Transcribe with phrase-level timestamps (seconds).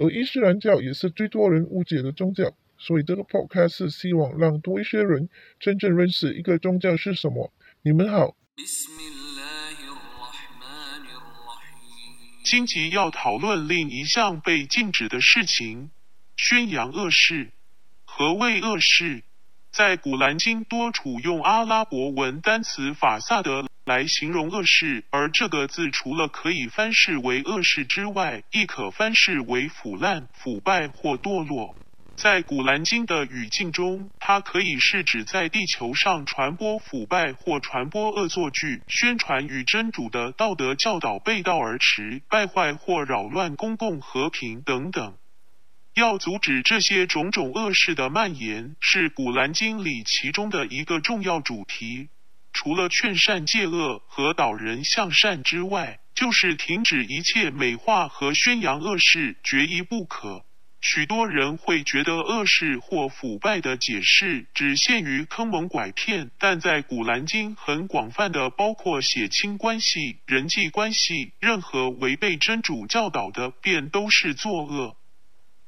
[0.00, 7.52] 而伊斯兰教也是最多人误解的宗教，所以这个 podcast 希望让多一些人真正认识一个宗教是什么。
[7.82, 8.34] 你们好。
[12.42, 15.90] 今集要讨论另一项被禁止的事情：
[16.34, 17.52] 宣扬恶事。
[18.06, 19.22] 何谓恶事？
[19.70, 23.69] 在古兰经多处用阿拉伯文单词法萨德。
[23.90, 31.74] 来形容恶事，而这个字除了可以翻释为恶事之外，亦可翻释为腐烂、腐败或堕落。
[32.14, 45.16] 在古兰经的语境中，它可以是指在地球上传播腐败或传播恶作剧，宣传与真主的道德教导背道而驰，败坏或扰乱公共和平等等。
[45.96, 52.08] 要阻止这些种种恶事的蔓延，是古兰经里其中的一个重要主题。
[52.52, 60.44] 除了劝善戒恶和导人向善之外，就是停止一切美化和宣扬恶事，绝一不可。
[60.82, 74.96] 许多人会觉得恶事或腐败的解释只限于坑蒙拐骗，但在古兰经很广泛的包括血亲关系、人际关系，任何违背真主教导的，便都是作恶。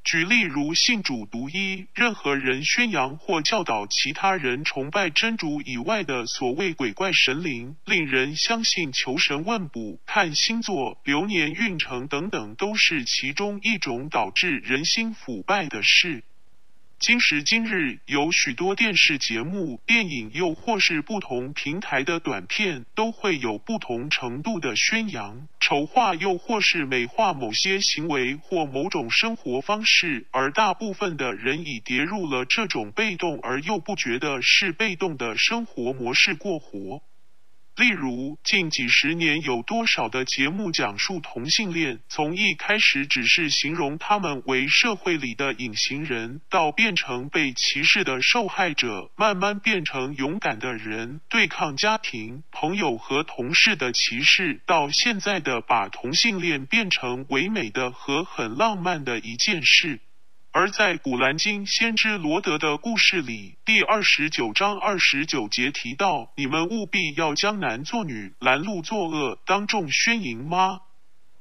[0.03, 16.23] 举例如信主独一，任何人宣扬或教导其他人崇拜真主以外的所谓鬼怪神灵，令人相信求神问卜、看星座、流年运程等等，都是其中一种导致人心腐败的事。
[17.05, 37.03] 今时今日，有许多电视节目、电影，又或是不同平台的短片，都会有不同程度的宣扬、丑化，又或是美化某些行为或某种生活方式，而大部分的人已跌入了这种被动而又不觉得是被动的生活模式过活。
[37.75, 59.99] 例如，近几十年有多少的节目讲述同性恋，从一开始只是形容他们为社会里的隐形人，到变成被歧视的受害者，慢慢变成勇敢的人，对抗家庭、朋友和同事的歧视，到现在的把同性恋变成唯美的和很浪漫的一件事。
[60.55, 70.81] 而在《古兰经》先知罗德的故事里，第二十九章二十九节提到：“你们务必要将男作女，拦路作恶，当众宣淫吗？”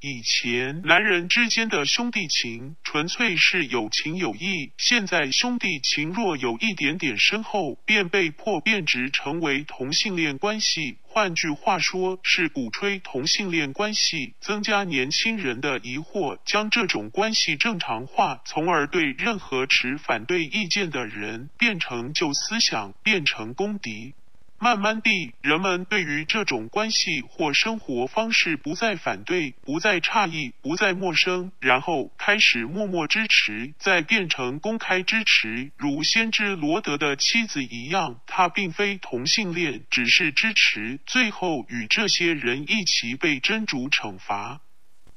[0.01, 10.97] 以前男人之间的兄弟情纯粹是有情有义，现在兄弟情若有一点点深厚，便被迫变质成为同性恋关系。
[11.15, 24.15] 换句话说，是鼓吹同性恋关系，增加年轻人的疑惑，将这种关系正常化，从而对任何持反对意见的人变成旧思想，变成公敌。
[24.63, 44.61] 慢慢地，人们对于这种关系或生活方式不再反对，不再诧异，不再陌生，然后开始默默支持，再变成公开支持，如先知罗德的妻子一样，他并非同性恋，只是支持，最后与这些人一起被真主惩罚。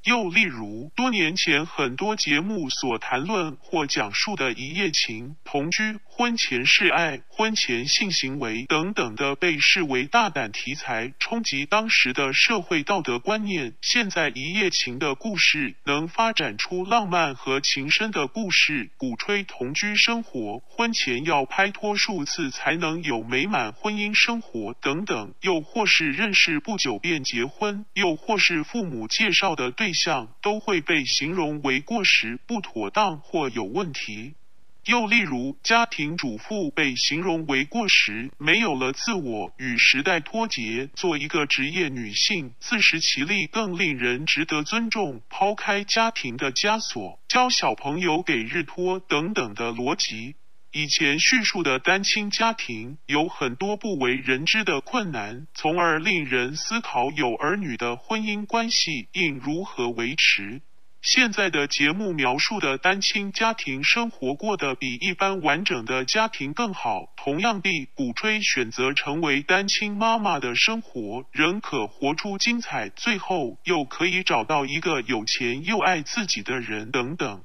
[0.05, 13.73] 又例如，多年前很多节目所谈论或讲述的一夜情、同居、婚前示爱、婚前性行为等等的，被视为大胆题材，冲击当时的社会道德观念。
[13.81, 25.33] 现在一夜情的故事能发展出浪漫和情深的故事，鼓吹同居生活，婚前要拍拖数次才能有美满婚姻生活等等。
[25.41, 29.91] 又或是认识不久便结婚，又或是父母介绍的对。
[29.91, 34.35] 象都会被形容为过时、不妥当或有问题。
[34.85, 45.21] 又例如，家庭主妇被形容为过时，没有了自我，与时代脱节，做一个职业女性，自食其力更令人值得尊重。
[45.27, 50.35] 抛开家庭的枷锁，教小朋友给日托等等的逻辑。
[50.71, 60.61] 以前叙述的单亲家庭有很多不为人知的困难，从而令人思考有儿女的婚姻关系应如何维持。
[61.05, 77.43] 现在的节目描述的单亲家庭生活过得比一般完整的家庭更好，同样地鼓吹选择成为单亲妈妈的生活，仍可活出精彩，最后又可以找到一个有钱又爱自己的人等等。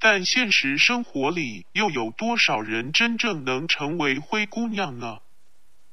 [0.00, 5.18] 但现实生活里又有多少人真正能成为灰姑娘呢？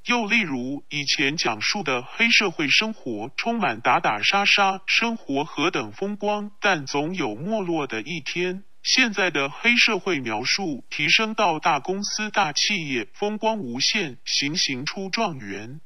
[0.06, 8.64] 又例如以前讲述的黑社会生活，充满打打杀杀，生活何等风光，但总有没落的一天。
[8.82, 15.82] 现在的黑社会描述提升到大公司、大企业，风光无限，行行出状元。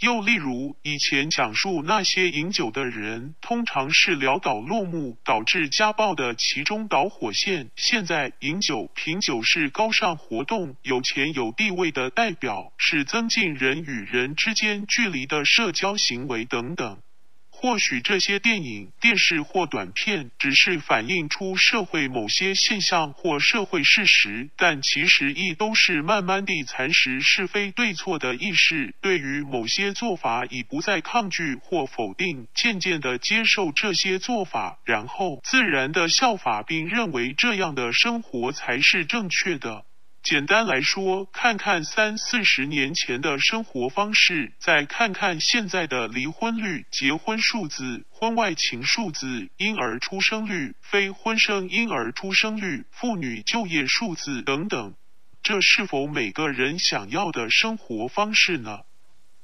[0.00, 7.70] 又例如，以前讲述那些饮酒的人，通常是潦倒落幕，导致家暴的其中导火线。
[7.76, 16.98] 现在，饮酒、品酒是高尚活动，有钱有地位的代表，是增进人与人之间距离的社交行为等等。
[17.58, 28.94] 或许这些电影、电视或短片只是反映出社会某些现象或社会事实，但其实亦都是慢慢地蚕食是非对错的意识。
[29.00, 39.86] 对于某些做法已不再抗拒或否定，渐渐地接受这些做法，然后自然地效法，并认为这样的生活才是正确的。
[40.26, 54.96] 简单来说，看看三四十年前的生活方式，再看看现在的离婚率、结婚数字、婚外情数字、婴儿出生率、非婚生婴儿出生率、妇女就业数字等等，
[55.44, 58.80] 这是否每个人想要的生活方式呢？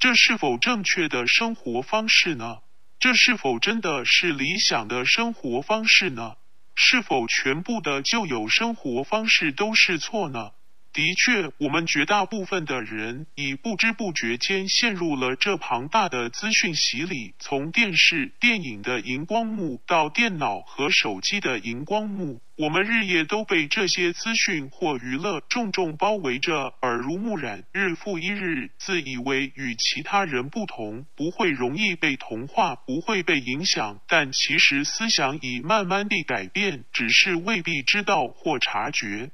[0.01, 2.59] 这是否正确的生活方式呢？
[2.99, 6.35] 这是否真的是理想的生活方式呢？
[6.75, 10.51] 是否全部的旧有生活方式都是错呢？
[10.93, 17.33] 的确，我们绝大部分的人已不知不觉间陷入了这庞大的资讯洗礼。
[17.39, 33.99] 从电视、电影的荧光幕到电脑和手机的荧光幕，我们日夜都被这些资讯或娱乐重重包围着，耳濡目染，日复一日，自以为与其他人不同，不会容易被同化，不会被影响。
[34.07, 39.31] 但其实思想已慢慢地改变，只是未必知道或察觉。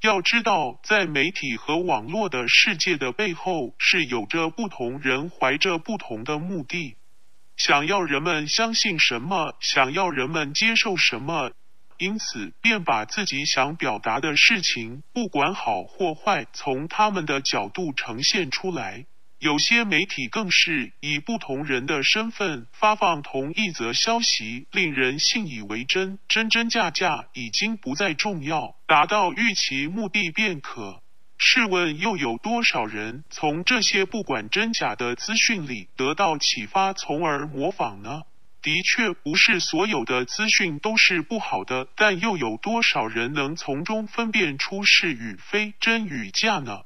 [0.00, 6.94] 要知道，在媒体和网络的世界的背后，是有着不同人怀着不同的目的，
[7.56, 11.50] 想要人们相信什么，想要人们接受什么，
[11.98, 19.04] 因此便把自己想表达的事情，不管好或坏，从他们的角度呈现出来。
[19.38, 31.02] 有些媒体更是以不同人的身份发放同一则消息，令人信以为真，真真假假已经不再重要，达到预期目的便可。
[31.38, 38.22] 试问又有多少人从这些不管真假的资讯里得到启发，从而模仿呢？
[38.60, 46.80] 的确，不是所有的资讯都是不好的，但又有多少人能从中分辨出是与非、真与假呢？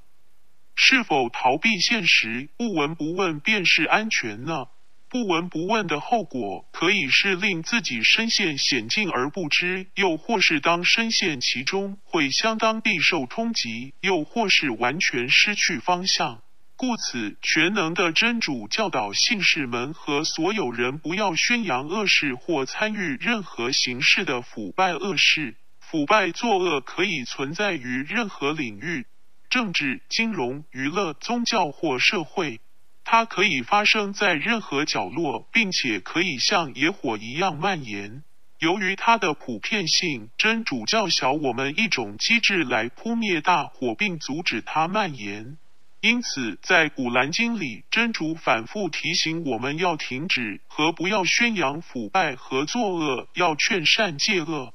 [0.75, 4.67] 是否逃避现实，不闻不问便是安全呢？
[5.09, 16.41] 不闻不问的后果，可以是令自己身陷险境而不知，又或是当深陷其中，会相当地受冲击，又或是完全失去方向。
[16.77, 25.57] 故此，全能的真主教导信士们和所有人不要宣扬恶事或参与任何形式的腐败恶事。
[25.79, 29.05] 腐败作恶可以存在于任何领域。
[29.53, 32.59] 政治、金融、娱乐、宗教或社会，
[33.05, 38.23] 它可以发生在任何角落，并且可以像野火一样蔓延。
[38.61, 45.59] 由于它的普遍性，真主教小我们一种机制来扑灭大火并阻止它蔓延。
[46.01, 54.73] 因此，在古兰经里，真主反复提醒我们要停止和不要宣扬腐败和作恶，要劝善戒恶。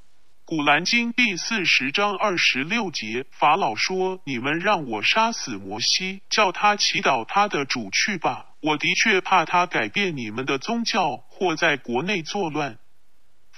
[0.49, 8.45] 古兰经第四十章二十六节，法老说：“你们让我杀死摩西，叫他祈祷他的主去吧。
[8.61, 12.77] 我的确怕他改变你们的宗教，或在国内作乱。”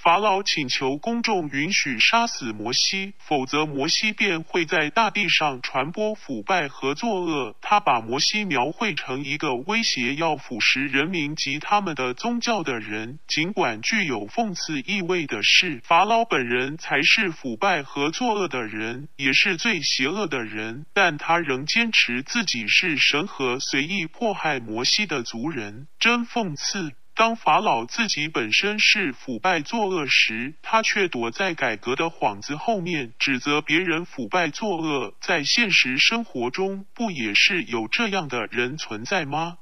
[0.02, 7.54] 法老请求公众允许杀死摩西，否则摩西便会在大地上传播腐败和作恶。
[7.60, 13.18] 他把摩西描绘成一个威胁要腐蚀人民及他们的宗教的人。
[13.28, 26.94] 尽管具有讽刺意味的是，法老本人才是腐败和作恶的人，也是最邪恶的人，但他仍坚持自己是神和随意迫害摩西的族人，真讽刺。
[27.20, 35.12] 当法老自己本身是腐败作恶时，他却躲在改革的幌子后面，指责别人腐败作恶。
[35.20, 39.58] 在现实生活中，不也是有这样的人存在吗？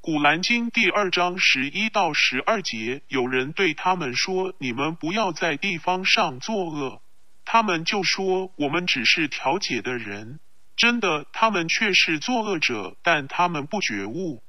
[0.00, 7.02] 古兰经第二章十一到十二节，有人对他们说：“你们不要在地方上作恶。”
[7.44, 10.40] 他们就说：“我们只是调解的人。”
[10.74, 14.42] 真的，他们却是作恶者，但他们不觉悟。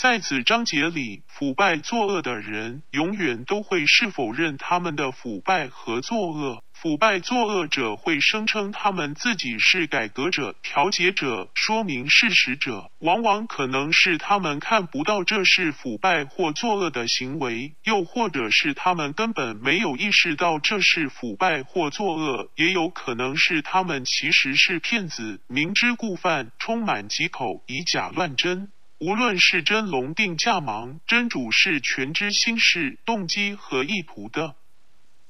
[0.00, 6.62] 在此章节里，腐败作恶的人永远都会是否认他们的腐败和作恶。
[6.72, 28.70] 腐败作恶者会声称他们自己是改革者、调解者、说明事实者，往往可能是他们看不到这是腐败或作恶的行为，又或者是他们根本没有意识到这是腐败或作恶，也有可能是他们其实是骗子，明知故犯，充满疾口，以假乱真。
[29.00, 34.56] 无论是真龙定价盲，真主是全知心事、动机和意图的。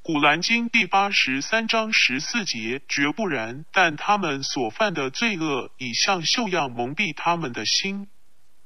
[0.01, 8.09] 古兰经第八十三章十四节，绝不然，但他们所犯的罪恶已像锈样蒙蔽他们的心。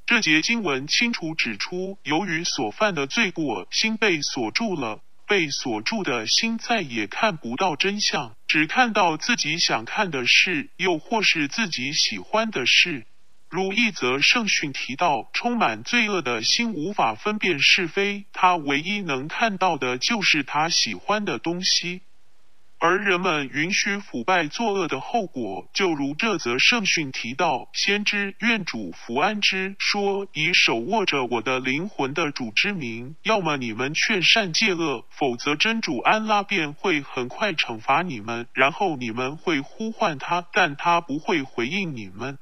[0.07, 13.05] 这节经文清楚指出，由于所犯的罪过，心被锁住了，被锁住的心再也看不到真相，只看到自己想看的事，又或是自己喜欢的事。
[13.53, 22.01] 如一则圣训提到，充满罪恶的心无法分辨是非，他唯一能看到的就是他喜欢的东西。
[22.79, 42.39] 而人们允许腐败作恶的后果，就如这则圣训提到，先知愿主福安之说：“以手握着我的灵魂的主之名，要么你们劝善戒恶，否则真主安拉便会很快惩罚你们，然后你们会呼唤他，但他不会回应你们。”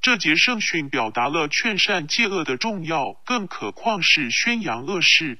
[0.00, 5.38] 这节圣训表达了劝善戒恶的重要，更何况是宣扬恶事。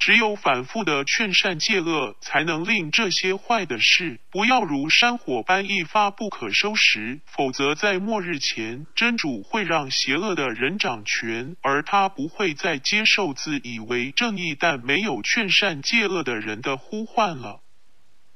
[0.00, 7.20] 只有反复的劝善戒恶，才能令这些坏的事不要如山火般一发不可收拾。
[7.26, 17.60] 否则，在末日前，真主会让邪恶的人掌权，而他不会再接受自以为正义但没有劝善戒恶的人的呼唤了。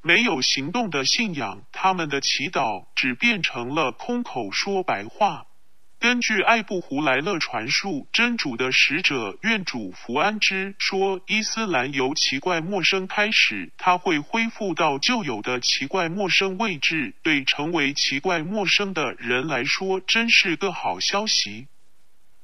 [0.02, 5.47] 没有行动的信仰，他们的祈祷只变成了空口说白话。
[6.05, 17.15] 根据艾布胡莱勒传述，真主的使者愿主福安之说，伊斯兰由奇怪陌生开始，它会恢复到旧有的奇怪陌生位置。
[17.23, 21.69] 对成为奇怪陌生的人来说，真是个好消息。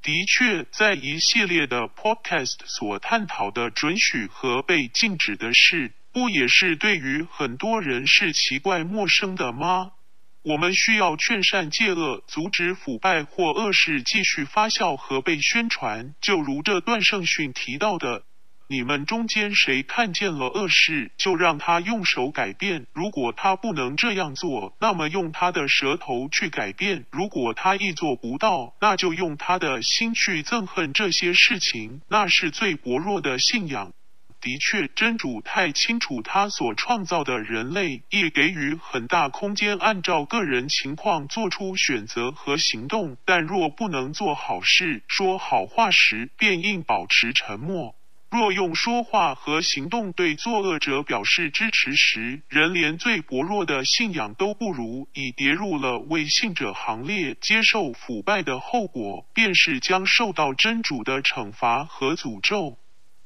[0.01, 9.93] 的确，在一系列的 podcast 所探讨的准许和被禁止的事，不也是对于很多人是奇怪陌生的吗？
[10.43, 16.15] 我们需要劝善戒恶，阻止腐败或恶事继续发酵和被宣传。
[16.23, 18.23] 就如这段圣训提到的
[18.67, 32.01] ：“你们中间谁看见了恶事，就让他用手改变；如果他不能这样做，那么用他的舌头去改变；如果他亦做不到，那就用他的心去憎恨这些事情。
[32.09, 33.93] 那是最薄弱的信仰。”
[34.41, 43.17] 的确，真主太清楚他所创造的人类，亦给予很大空间，按照个人情况做出选择和行动。
[43.27, 47.95] 但若不能做好事、说好话时，便应保持沉默；
[48.31, 62.79] 若用说话和行动对作恶者表示支持时，人连最薄弱的信仰都不如，已跌入了为信者行列，接受腐败的后果，便是将受到真主的惩罚和诅咒。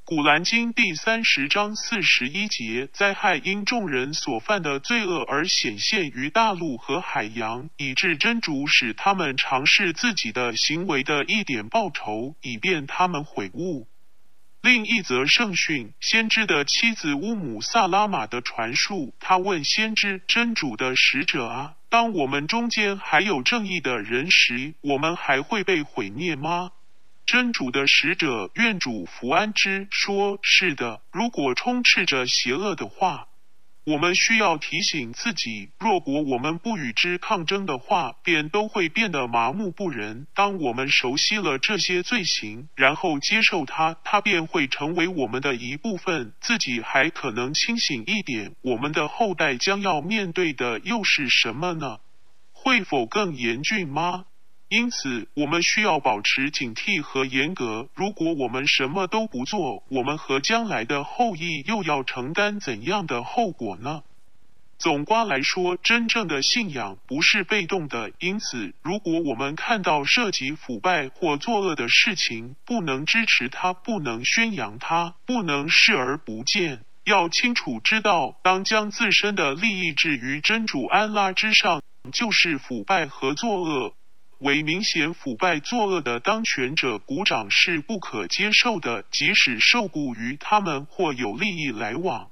[0.06, 13.88] 古兰经第三十章四十一节：灾害因众人所犯的罪恶而显现于大陆和海洋，以致真主使他们尝试自己的行为的一点报酬，以便他们悔悟。
[14.60, 26.72] 另一则圣训：先知的妻子乌姆萨拉玛的传述，他问先知：“真主的使者啊，当我们中间还有正义的人时，我们还会被毁灭吗？”
[27.26, 33.28] 真主的使者愿主福安之说：“是的，如果充斥着邪恶的话，
[33.86, 40.26] 我们需要提醒自己，若果我们不与之抗争的话，便都会变得麻木不仁。
[40.34, 46.34] 当我们熟悉了这些罪行，然后接受它，它便会成为我们的一部分。
[46.40, 52.00] 自己还可能清醒一点，我们的后代将要面对的又是什么呢？
[52.52, 54.26] 会否更严峻吗？”
[54.74, 57.88] 因此，我们需要保持警惕和严格。
[57.94, 64.02] 如果我们什么都不做，我们和将来的后裔又要承担怎样的后果呢？
[64.76, 68.10] 总括来说，真正的信仰不是被动的。
[68.18, 76.80] 因此，如果我们看到涉及腐败或作恶的事情，不能支持它，不能宣扬它，不能视而不见。
[77.04, 81.80] 要清楚知道，当将自身的利益置于真主安拉之上，
[82.12, 83.94] 就是腐败和作恶。
[84.44, 92.30] 为明显腐败作恶的当权者鼓掌是不可接受的，即使受雇于他们或有利益来往。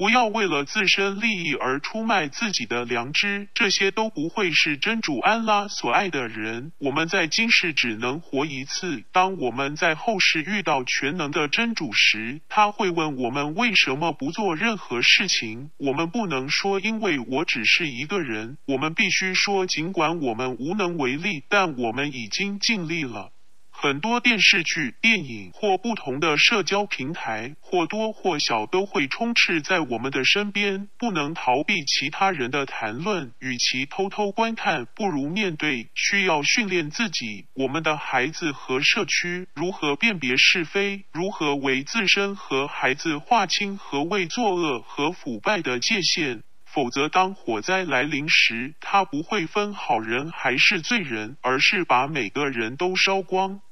[0.00, 6.72] 不要为了自身利益而出卖自己的良知，这些都不会是真主安拉所爱的人。
[6.78, 15.70] 我们在今世只能活一次，当我们在后世遇到全能的真主时，他会问我们为什么不做任何事情。
[15.76, 23.32] 我们不能说因为我只是一个人，我们必须说尽管我们无能为力，但我们已经尽力了。
[23.82, 33.32] 很多电视剧、电影或不同的社交平台，或多或少都会充斥在我们的身边，不能逃避其他人的谈论。
[33.38, 35.88] 与其偷偷观看，不如面对。
[35.94, 46.42] 需要训练自己、我们的孩子和社区如何辨别是非，如何为自身和孩子划清何谓作恶和腐败的界限。
[46.66, 53.62] 否则，当火灾来临时，它不会分好人还是罪人，而是把每个人都烧光。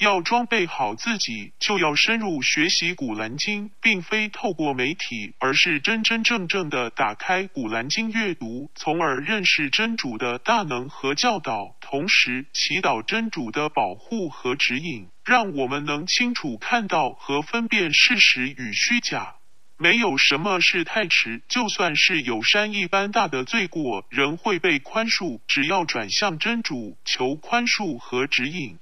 [0.00, 19.34] 要装备好自己，就要深入学习《古兰经》，并非透过媒体，而是真真正正的打开《古兰经》阅读，从而认识真主的大能和教导，同时祈祷真主的保护和指引，让我们能清楚看到和分辨事实与虚假。
[19.76, 25.40] 没有什么是太迟，就算是有山一般大的罪过，仍会被宽恕。
[25.46, 28.78] 只要转向真主，求宽恕和指引。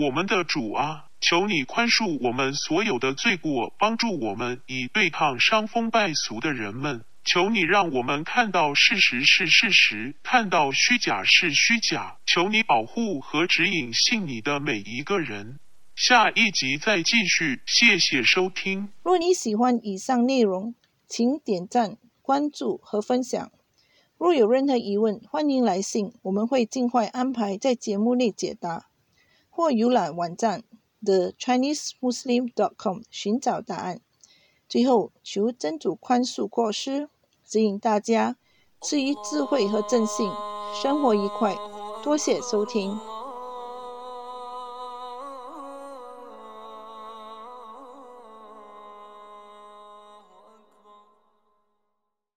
[0.00, 7.02] 我们的主啊，求你宽恕我们所有的罪过，帮助我们以对抗伤风败俗的人们。
[7.24, 12.18] 求你让我们看到事实是事实，看到虚假是虚假。
[12.24, 15.58] 求你保护和指引信你的每一个人。
[15.96, 18.90] 下一集再继续，谢谢收听。
[19.02, 20.76] 若你喜欢以上内容，
[21.08, 23.50] 请点赞、关注和分享。
[24.16, 28.87] 若有任何疑问，欢迎来信，我们会尽快安排在节目内解答。
[29.58, 30.62] 或浏览网站
[31.02, 34.00] thechinesemuslim.com 寻找答案。
[34.68, 37.08] 最后，求真主宽恕过失，
[37.44, 38.36] 指引大家，
[38.80, 40.30] 赐予智慧和正信，
[40.80, 41.56] 生活愉快。
[42.04, 42.96] 多谢收听。